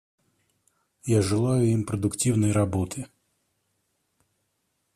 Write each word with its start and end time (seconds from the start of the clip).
Я 1.05 1.21
желаю 1.21 1.67
им 1.67 1.85
продуктивной 1.85 2.51
работы. 2.51 3.05